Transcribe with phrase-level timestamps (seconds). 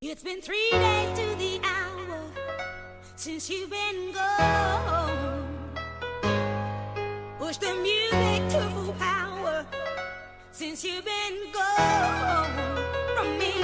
[0.00, 2.20] It's been three days to the hour
[3.16, 5.52] since you've been gone.
[7.40, 9.66] Push the music to full power
[10.52, 12.46] since you've been gone
[13.16, 13.60] from me.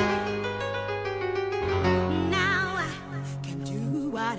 [2.31, 2.89] Now I
[3.45, 4.37] can do what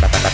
[0.00, 0.32] Bye.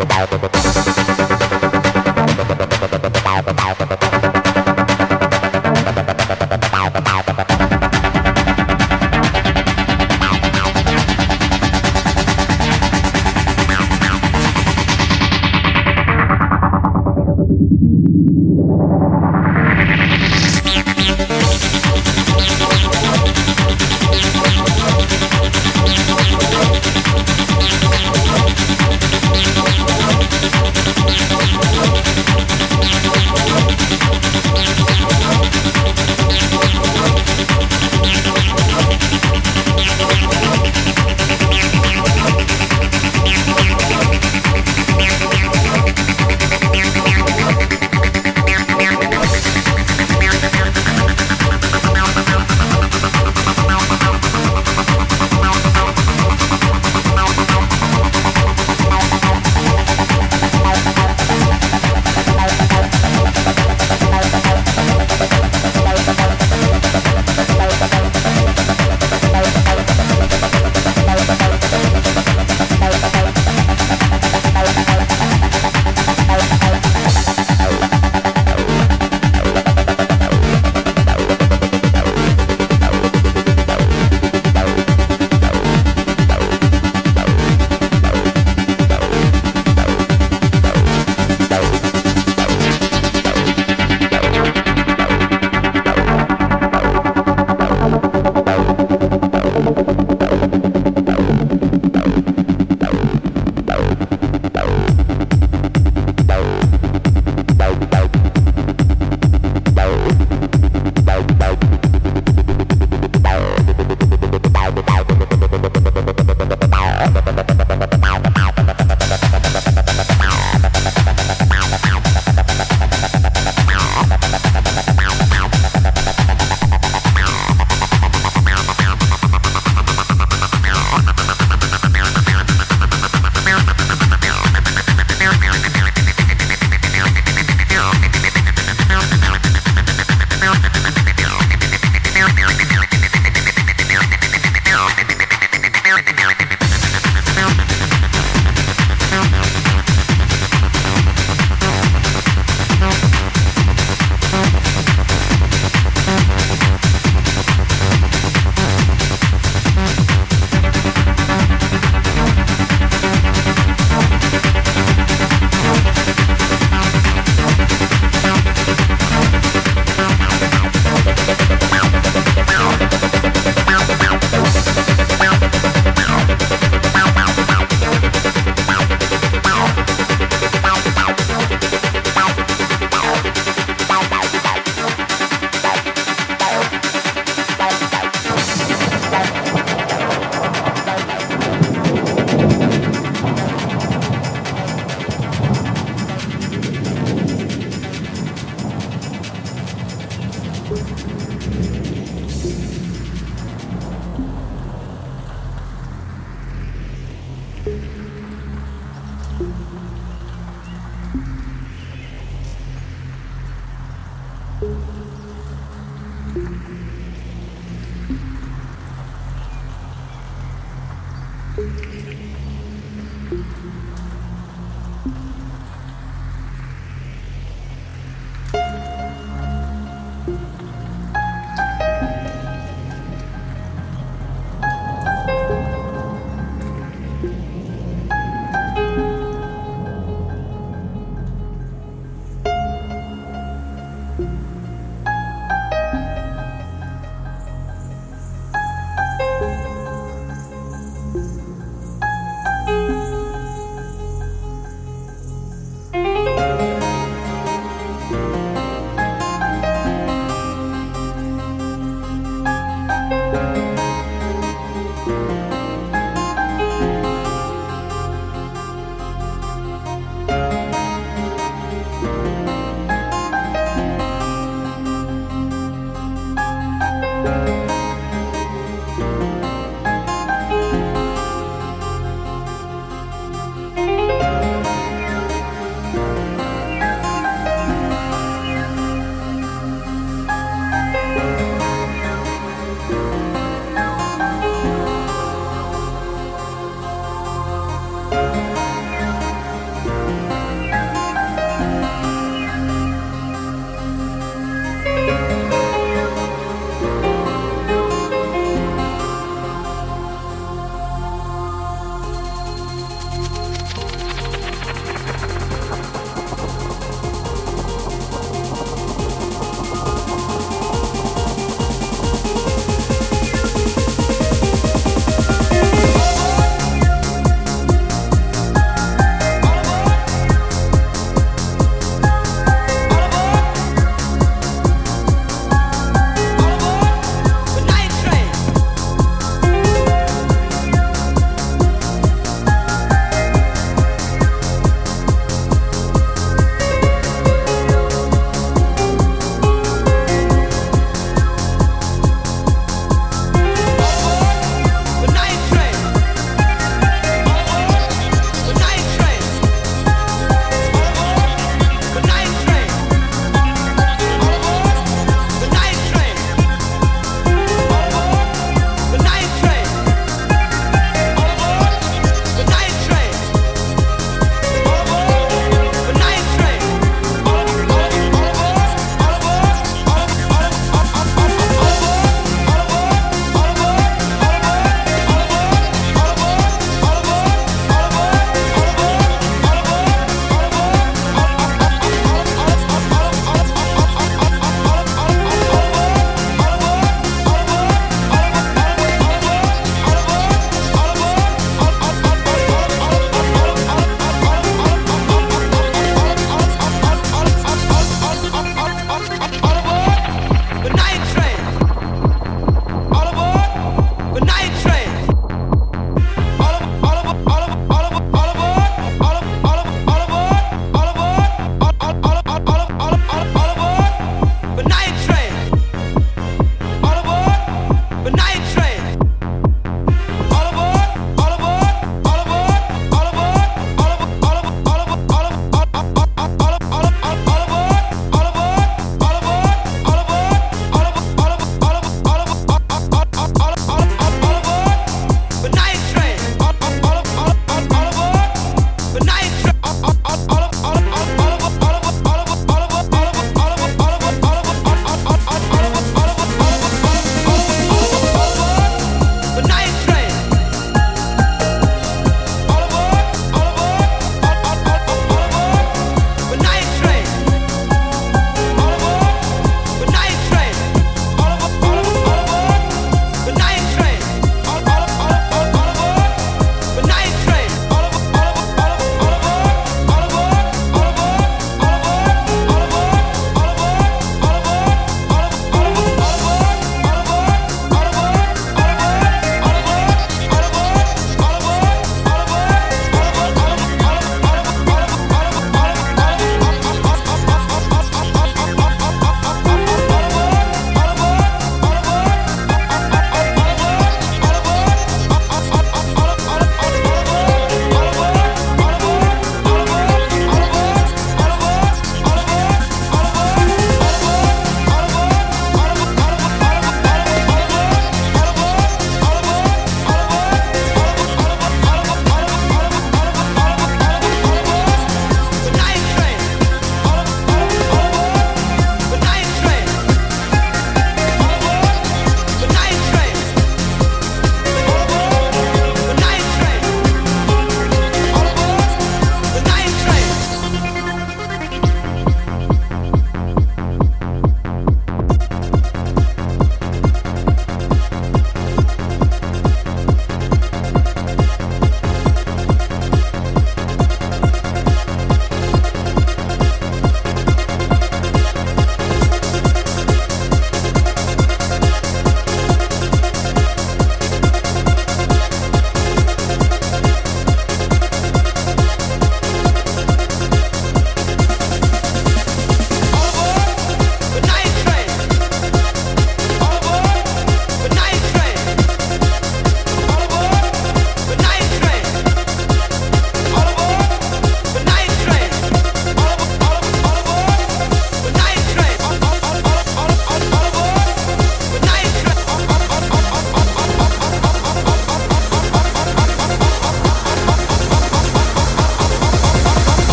[0.00, 0.57] about the